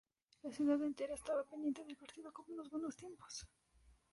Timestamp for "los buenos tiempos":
2.57-3.47